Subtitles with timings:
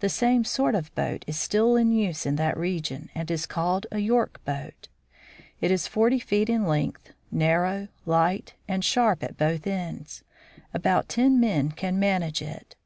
[0.00, 3.86] The same sort of boat is still in use in that region and is called
[3.92, 4.88] a York boat.
[5.60, 10.24] It is forty feet in length, narrow, light, and sharp at both ends.
[10.72, 12.76] About ten men can manage it.